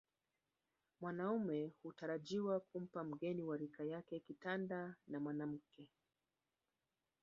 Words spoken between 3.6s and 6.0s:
yake kitanda na mwanamke